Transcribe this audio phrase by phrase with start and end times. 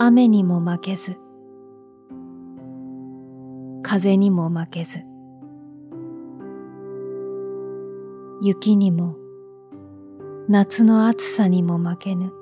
[0.00, 1.16] 雨にも負けず
[3.82, 5.00] 風にも負けず
[8.40, 9.16] 雪にも
[10.48, 12.32] 夏の暑さにも負けぬ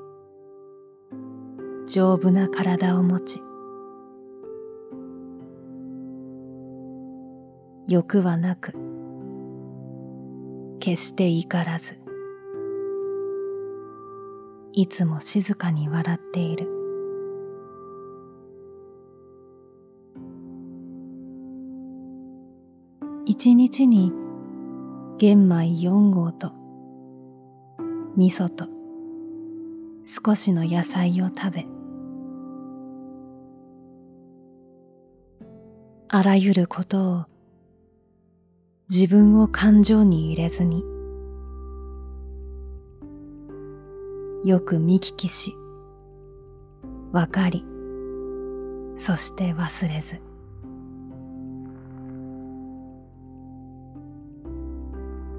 [1.86, 3.40] 丈夫な体を持ち
[7.88, 8.74] 欲はなく
[10.78, 11.98] 決して怒らず
[14.74, 16.75] いつも静かに笑っている。
[23.38, 24.12] 一日に
[25.18, 26.54] 玄米四合と
[28.16, 28.66] 味噌と
[30.06, 31.66] 少しの野菜を食べ
[36.08, 37.24] あらゆることを
[38.88, 40.82] 自分を感情に入れずに
[44.48, 45.52] よく見聞きし
[47.12, 47.66] わかり
[48.96, 50.35] そして忘れず。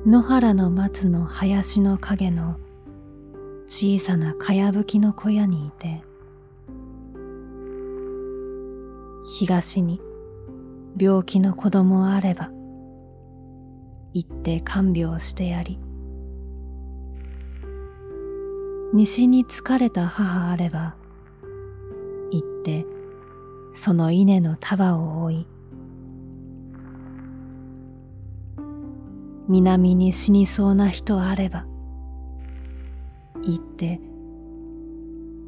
[0.07, 2.55] 野原の松の林の影の
[3.65, 6.01] 小さなかやぶきの小屋にいて
[9.37, 9.99] 東に
[10.97, 12.49] 病気の子供あれば
[14.13, 15.77] 行って看病してやり
[18.93, 20.95] 西に疲れた母あれば
[22.31, 22.85] 行って
[23.73, 25.47] その稲の束を追い
[29.47, 31.65] 南に死にそうな人あれば
[33.43, 33.99] 行って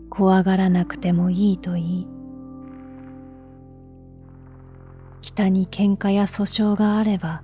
[0.10, 2.08] 怖がらなくてもいいと言い
[5.22, 7.44] 北に喧嘩や訴訟があれば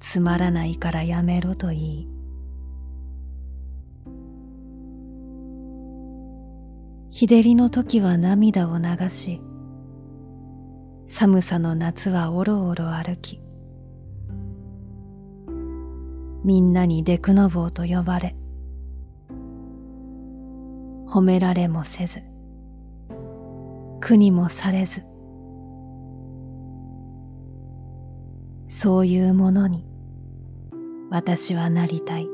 [0.00, 2.14] つまらないからやめろと言い。
[7.10, 9.40] 日照りの時は涙を流し
[11.06, 13.40] 寒さの夏はおろおろ歩き
[16.44, 18.36] みんなにデクノボーと呼ばれ
[21.08, 22.22] 褒められもせず
[24.00, 25.02] 苦にもされず
[28.68, 29.86] そういうものに
[31.10, 32.33] 私はなりたい。